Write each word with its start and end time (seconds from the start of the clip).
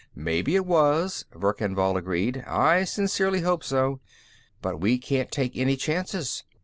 "Maybe 0.15 0.55
it 0.55 0.65
was," 0.65 1.25
Verkan 1.31 1.75
Vall 1.75 1.95
agreed. 1.95 2.43
"I 2.47 2.85
sincerely 2.85 3.41
hope 3.41 3.63
so. 3.63 3.99
But 4.59 4.79
we 4.81 4.97
can't 4.97 5.29
take 5.31 5.55
any 5.55 5.75
chances. 5.77 6.43